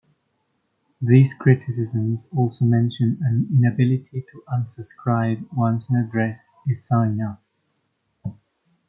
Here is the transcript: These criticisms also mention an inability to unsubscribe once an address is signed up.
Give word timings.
These 0.99 1.35
criticisms 1.35 2.27
also 2.35 2.65
mention 2.65 3.19
an 3.21 3.47
inability 3.55 4.25
to 4.31 4.43
unsubscribe 4.51 5.45
once 5.53 5.91
an 5.91 5.97
address 5.97 6.53
is 6.67 6.87
signed 6.87 7.21
up. 7.21 7.43